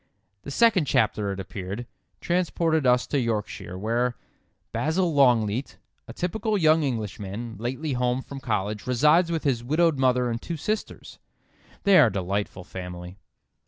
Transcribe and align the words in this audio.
The 0.41 0.49
second 0.49 0.85
chapter, 0.85 1.31
it 1.31 1.39
appeared, 1.39 1.85
transported 2.21 2.87
us 2.87 3.05
to 3.05 3.19
Yorkshire 3.19 3.77
where: 3.77 4.15
"Basil 4.71 5.13
Longleat, 5.13 5.77
a 6.07 6.13
typical 6.13 6.57
young 6.57 6.81
Englishman, 6.81 7.55
lately 7.59 7.93
home 7.93 8.23
from 8.23 8.39
college, 8.39 8.87
resides 8.87 9.31
with 9.31 9.43
his 9.43 9.63
widowed 9.63 9.99
mother 9.99 10.31
and 10.31 10.41
two 10.41 10.57
sisters. 10.57 11.19
They 11.83 11.99
are 11.99 12.07
a 12.07 12.11
delightful 12.11 12.63
family." 12.63 13.19